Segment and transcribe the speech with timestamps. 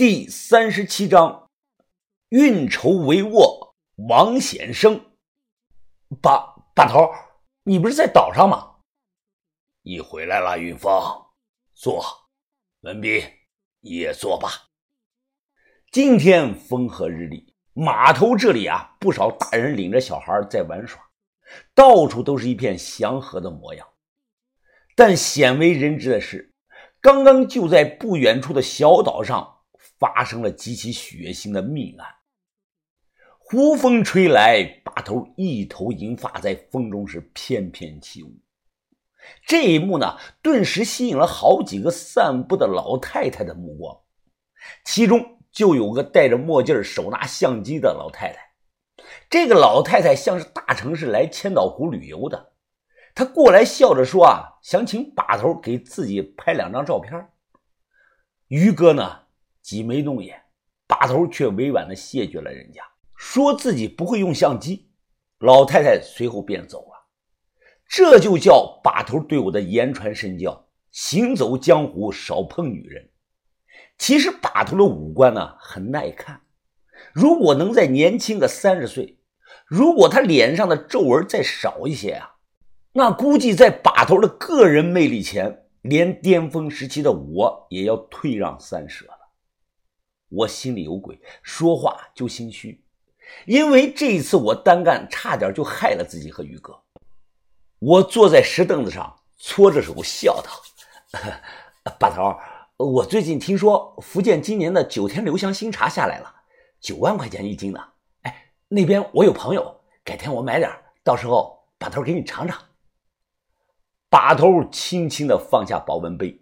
[0.00, 1.50] 第三十七章，
[2.30, 3.74] 运筹帷幄，
[4.08, 4.98] 王显生。
[6.22, 7.12] 把把头，
[7.64, 8.76] 你不是在岛上吗？
[9.82, 10.90] 你回来了，云峰，
[11.74, 12.02] 坐。
[12.80, 13.22] 文斌，
[13.80, 14.70] 你也坐吧。
[15.92, 20.98] 今天风和日丽，码头这里啊，不少大人领着小孩在玩耍，
[21.74, 23.86] 到处都是一片祥和的模样。
[24.96, 26.54] 但鲜为人知的是，
[27.02, 29.58] 刚刚就在不远处的小岛上。
[30.00, 32.08] 发生了极其血腥的命案。
[33.38, 38.32] 胡风吹来，把头一头银发在风中是翩翩起舞。
[39.46, 44.00] 这一幕呢，顿时吸引了好几个散步的老太太的目光，
[44.84, 48.38] 其中就有个戴着墨镜、手拿相机的老太太。
[49.28, 52.52] 这个老太太像是大城市来千岛湖旅游的，
[53.14, 57.28] 她过来笑着说：“啊，想请把头给自己拍两张照片。”
[58.48, 59.22] 于哥呢？
[59.70, 60.36] 挤眉弄眼，
[60.88, 62.82] 把头却委婉的谢绝了人家，
[63.14, 64.90] 说自己不会用相机。
[65.38, 67.06] 老太太随后便走了。
[67.88, 73.10] 这就叫把头对我的言传身教：行走江湖少碰女人。
[73.96, 76.40] 其实把头的五官呢很耐看，
[77.12, 79.20] 如果能再年轻个三十岁，
[79.66, 82.34] 如果他脸上的皱纹再少一些啊，
[82.94, 89.19] 那估计在把头的个人魅力前，连巅峰时期的我也要退让三舍了。
[90.30, 92.82] 我心里有鬼，说话就心虚，
[93.46, 96.80] 因为这一次我单干，差点就害了自己和于哥。
[97.80, 100.50] 我坐在石凳子上，搓着手笑道
[101.98, 102.34] ：“把头，
[102.76, 106.34] 我最近听说福建今年的九天留香新茶下来了，
[106.80, 107.80] 九万块钱一斤呢。
[108.22, 110.70] 哎，那边我有朋友，改天我买点，
[111.02, 112.56] 到时候把头给你尝尝。”
[114.08, 116.40] 把头轻轻的放下保温杯：“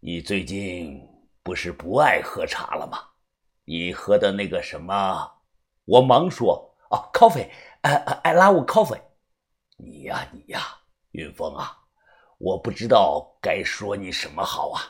[0.00, 1.06] 你最近……”
[1.42, 2.98] 不是不爱喝茶了吗？
[3.64, 5.32] 你喝的那个什么？
[5.84, 7.48] 我忙说：“哦，coffee，
[7.82, 9.00] 呃，I love coffee。”
[9.78, 10.60] 你呀，你呀，
[11.12, 11.78] 云峰啊，
[12.38, 14.82] 我不知道该说你什么好啊。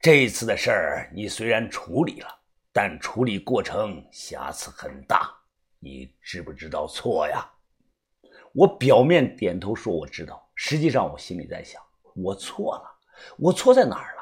[0.00, 2.28] 这次的事儿你虽然处理了，
[2.72, 5.32] 但处理过程瑕疵很大，
[5.78, 7.48] 你知不知道错呀？
[8.52, 11.82] 我表面点头说我知道，实际上我心里在想：
[12.14, 12.90] 我错了，
[13.38, 14.15] 我错在哪儿？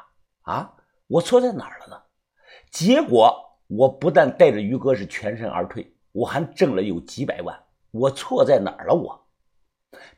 [0.44, 0.72] 啊，
[1.06, 2.03] 我错在哪儿了呢？
[2.71, 7.59] 结果我不但带着于哥是全身而退，我还挣了有几百万。
[7.91, 8.94] 我错在哪儿了？
[8.94, 9.27] 我，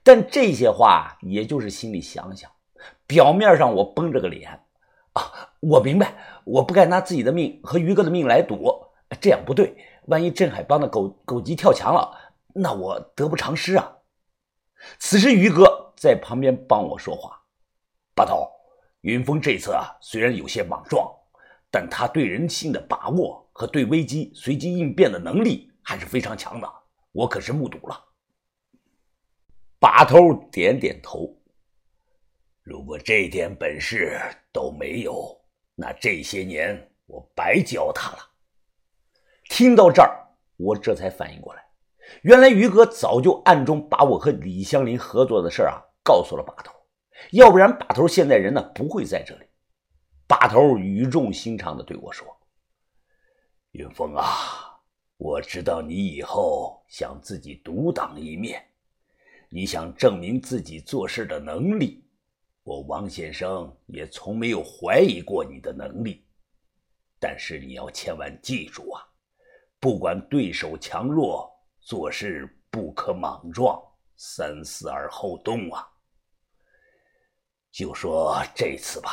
[0.03, 2.51] 但这些话也就是心里想想，
[3.07, 4.51] 表面上我绷着个脸
[5.13, 6.15] 啊，我明白，
[6.45, 8.87] 我不该拿自己的命和于哥的命来赌，
[9.21, 9.77] 这样不对。
[10.07, 12.17] 万一镇海帮的狗狗急跳墙了，
[12.55, 13.99] 那我得不偿失啊。
[14.99, 17.43] 此时于哥在旁边帮我说话，
[18.15, 18.56] 把头。
[19.03, 21.09] 云峰这次啊，虽然有些莽撞，
[21.71, 26.69] 但他对人性的把握和对危机随机应变的能力还是非常强的。
[27.13, 28.05] 我可是目睹了。
[29.79, 31.35] 把头点点头。
[32.63, 34.21] 如果这点本事
[34.53, 35.41] 都没有，
[35.75, 38.19] 那这些年我白教他了。
[39.49, 41.65] 听到这儿，我这才反应过来，
[42.23, 46.76] 原来于哥早就暗中把我和李香林合作的事啊，告诉了把头。
[47.33, 49.47] 要不然，把头现在人呢不会在这里。
[50.29, 52.27] 把头语重心长的对我说
[53.73, 54.81] ：“云峰啊，
[55.17, 58.61] 我知道你以后想自己独当一面，
[59.49, 62.05] 你想证明自己做事的能力。
[62.65, 66.27] 我王先生也从没有怀疑过你的能力。
[67.21, 69.03] 但是你要千万记住啊，
[69.79, 71.49] 不管对手强弱，
[71.81, 73.81] 做事不可莽撞，
[74.17, 75.89] 三思而后动啊。”
[77.77, 79.11] 就说这次吧，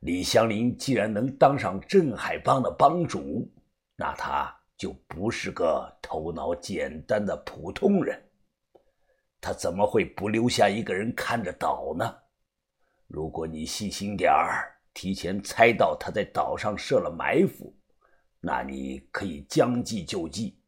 [0.00, 3.46] 李香林既然能当上镇海帮的帮主，
[3.94, 8.18] 那他就不是个头脑简单的普通人。
[9.38, 12.16] 他怎么会不留下一个人看着岛呢？
[13.06, 17.76] 如果你细心点儿，提前猜到他在岛上设了埋伏，
[18.40, 20.58] 那你可以将计就计，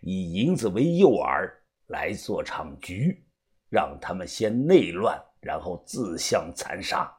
[0.00, 1.48] 以银子为诱饵
[1.86, 3.24] 来做场局，
[3.70, 5.16] 让他们先内乱。
[5.40, 7.10] 然后自相残杀，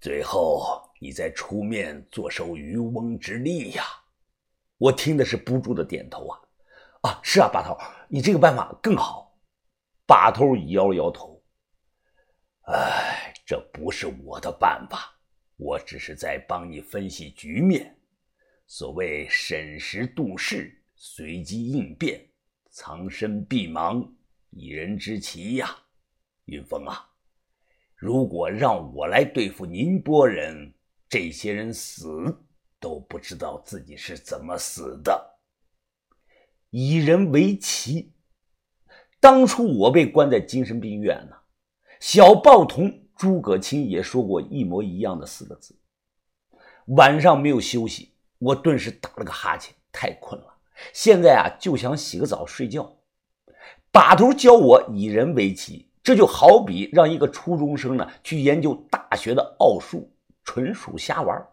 [0.00, 3.84] 最后你再出面坐收渔翁之利呀！
[4.76, 6.40] 我听的是不住的点头啊！
[7.02, 7.76] 啊，是啊，把头，
[8.08, 9.26] 你这个办法更好。
[10.06, 11.42] 把头摇了摇头，
[12.62, 15.14] 哎，这不是我的办法，
[15.56, 17.98] 我只是在帮你分析局面。
[18.66, 22.26] 所谓审时度势，随机应变，
[22.70, 24.02] 藏身必芒，
[24.50, 25.76] 以人之奇呀！
[26.44, 27.07] 云峰啊，
[27.98, 30.72] 如果让我来对付宁波人，
[31.08, 32.08] 这些人死
[32.78, 35.40] 都不知道自己是怎么死的。
[36.70, 38.12] 以人为奇。
[39.18, 41.36] 当初我被关在精神病院呢，
[41.98, 45.76] 小报童诸葛青也说过一模一样的四个字。
[46.86, 50.46] 晚上没有休息，我顿时打了个哈欠，太困了。
[50.92, 52.96] 现在啊，就想洗个澡睡觉。
[53.90, 60.10] 把头教我以人为奇，这就好比让一个初中生呢去研究大学的奥数，
[60.42, 61.46] 纯属瞎玩。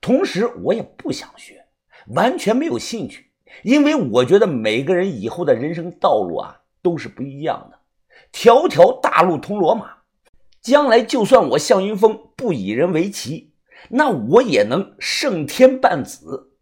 [0.00, 1.66] 同时，我也不想学，
[2.14, 3.32] 完全没有兴趣，
[3.64, 7.80] 因为我觉得每个人以后的人生道路啊都是不一样的，
[8.30, 9.92] 条条大路通罗马。
[10.60, 13.54] 将来就算我向云峰不以人为奇，
[13.88, 16.52] 那我也能胜天半子。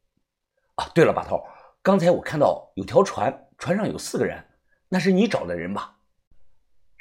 [0.76, 1.44] 啊，对了，把头，
[1.82, 4.42] 刚才我看到有条船，船上有四个人。
[4.88, 5.98] 那是你找的人吧？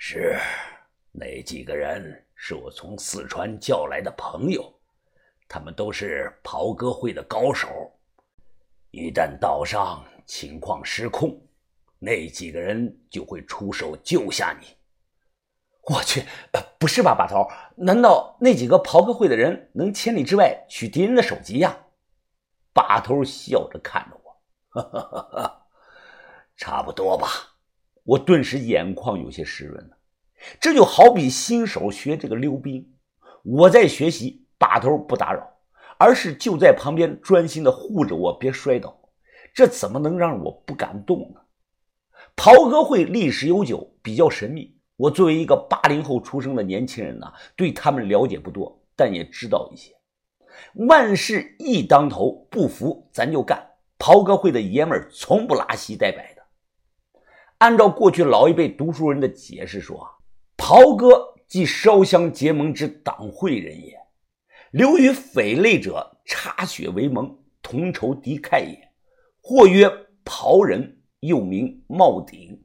[0.01, 0.39] 是，
[1.11, 4.73] 那几个人是我从四川叫来的朋友，
[5.45, 7.67] 他们都是袍哥会的高手。
[8.91, 11.37] 一旦岛上情况失控，
[11.99, 14.67] 那几个人就会出手救下你。
[15.81, 16.23] 我去，
[16.79, 17.45] 不是吧，把头？
[17.75, 21.77] 难道那几个袍哥会的人能千里之外取敌人的首级呀？
[22.73, 25.67] 把头笑着看着我，哈哈哈哈，
[26.55, 27.48] 差不多吧。
[28.03, 29.97] 我顿时眼眶有些湿润了，
[30.59, 32.93] 这就好比新手学这个溜冰，
[33.43, 35.47] 我在学习，把头不打扰，
[35.97, 38.99] 而是就在旁边专心的护着我别摔倒，
[39.53, 41.41] 这怎么能让我不敢动呢？
[42.35, 44.75] 袍哥会历史悠久，比较神秘。
[44.95, 49.93] 我作为一个八零后出生的年轻人呢，对他们了解不多，但也知道一些。
[50.87, 53.65] 万事一当头，不服咱就干。
[53.97, 56.38] 袍哥会的爷们儿从不拉稀带摆的。
[57.59, 60.09] 按照过去老一辈读书人的解释说，
[60.55, 63.99] 袍哥即烧香结盟之党会人也，
[64.71, 68.89] 流于匪类者，插血为盟，同仇敌忾也。
[69.41, 69.91] 或曰
[70.23, 72.63] 袍人，又名帽顶。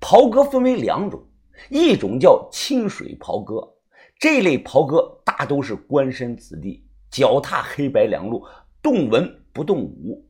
[0.00, 1.22] 袍哥分为两种，
[1.68, 3.74] 一种叫清水袍哥，
[4.18, 8.42] 这类袍哥大都是官绅子弟，脚踏黑白两路，
[8.80, 10.24] 动文不动武；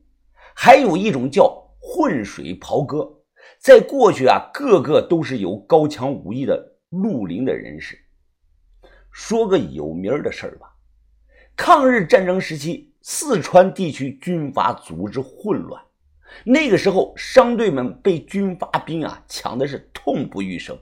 [0.53, 3.22] 还有一种叫混水袍哥。
[3.63, 7.97] 在过去啊，个个都是有高强武艺的绿林的人士。
[9.09, 10.75] 说个有名的事儿吧，
[11.55, 15.81] 抗日战争时期，四川地区军阀组织混乱，
[16.43, 20.77] 那个时候商队们被军阀兵啊抢的是痛不欲生，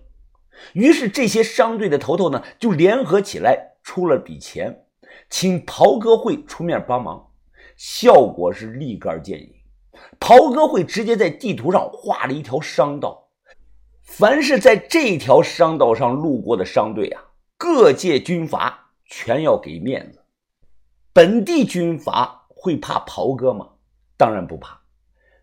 [0.73, 4.85] 于是这些商队的头头呢就联合起来出了笔钱，
[5.29, 7.31] 请袍哥会出面帮忙，
[7.77, 9.60] 效果是立竿见影。
[10.19, 13.27] 袍哥会直接在地图上画了一条商道，
[14.03, 17.21] 凡是在这条商道上路过的商队啊，
[17.57, 20.23] 各界军阀全要给面子。
[21.13, 23.67] 本地军阀会怕袍哥吗？
[24.17, 24.81] 当然不怕，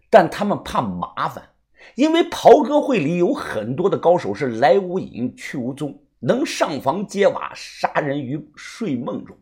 [0.08, 1.50] 但他们怕麻烦，
[1.96, 9.36] 因为袍哥会里有很多的高手是来无影去无踪，能上房揭瓦，杀人于睡梦中。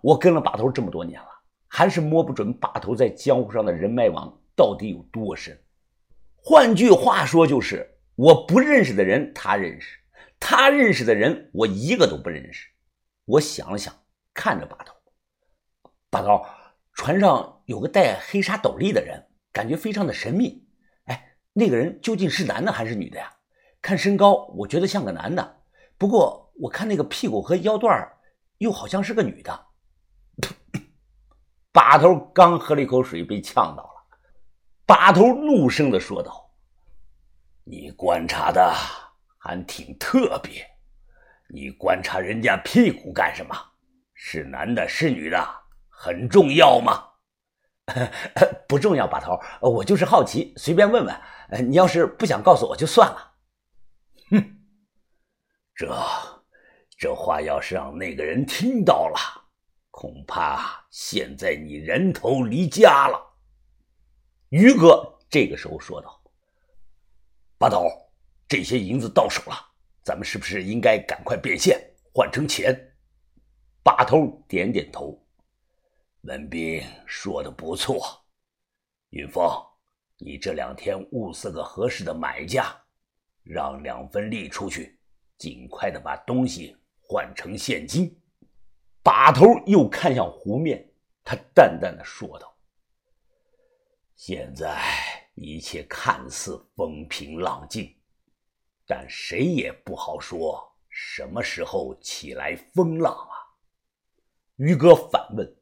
[0.00, 1.28] 我跟了把头这么多年了。
[1.76, 5.60] 还是摸不准把头在江湖上的人脉网到底有多深。
[6.36, 9.98] 换句话说，就是我不认识的人他认识，
[10.38, 12.68] 他认识的人我一个都不认识。
[13.24, 13.92] 我想了想，
[14.32, 14.94] 看着把头，
[16.10, 16.46] 把头，
[16.92, 20.68] 船上有个戴黑纱斗笠的人，感觉非常的神秘。
[21.06, 23.34] 哎，那个人究竟是男的还是女的呀？
[23.82, 25.56] 看身高，我觉得像个男的，
[25.98, 28.12] 不过我看那个屁股和腰段
[28.58, 29.66] 又好像是个女的。
[31.74, 33.90] 把头刚喝了一口水，被呛到了。
[34.86, 36.48] 把头怒声的说道
[37.66, 38.72] ：“你观察的
[39.36, 40.64] 还挺特别，
[41.48, 43.56] 你观察人家屁股干什么？
[44.14, 45.44] 是男的，是女的，
[45.88, 47.08] 很重要吗
[48.68, 51.68] ？”“不重要，把头，我就是好奇，随便问问。
[51.68, 53.32] 你要是不想告诉我就算了。
[54.30, 54.58] ”“哼，
[55.74, 55.92] 这
[56.96, 59.18] 这话要是让那个人听到了。”
[59.96, 63.16] 恐怕现在你人头离家了。”
[64.50, 66.20] 于哥这个时候说道。
[67.56, 67.86] “八头，
[68.48, 69.56] 这些银子到手了，
[70.02, 71.80] 咱们是不是应该赶快变现，
[72.12, 72.92] 换成钱？”
[73.84, 75.16] 把头点点头。
[76.22, 78.26] 文斌说的不错，
[79.10, 79.48] 云峰，
[80.18, 82.74] 你这两天物色个合适的买家，
[83.44, 84.98] 让两分利出去，
[85.38, 88.20] 尽快的把东西换成现金。
[89.04, 90.90] 把头又看向湖面，
[91.22, 92.56] 他淡淡的说道
[94.16, 94.82] ：“现在
[95.34, 97.94] 一切看似风平浪静，
[98.86, 103.36] 但谁也不好说什么时候起来风浪啊！
[104.56, 105.56] 于哥反问：“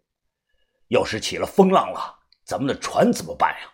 [0.87, 3.73] 要是起了风浪了，咱们的船怎么办呀？”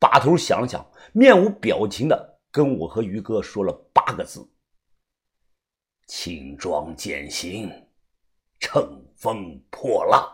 [0.00, 4.50] 把头想了想，面无表情的跟我和于哥说了八个字
[6.08, 7.85] ：“轻装简行，
[8.60, 10.30] 乘风破浪。”